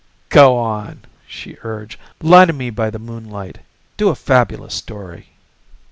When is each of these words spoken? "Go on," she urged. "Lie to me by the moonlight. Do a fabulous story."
"Go 0.29 0.57
on," 0.57 1.03
she 1.27 1.57
urged. 1.61 1.99
"Lie 2.23 2.45
to 2.45 2.53
me 2.53 2.71
by 2.71 2.89
the 2.89 2.97
moonlight. 2.97 3.59
Do 3.97 4.09
a 4.09 4.15
fabulous 4.15 4.73
story." 4.73 5.29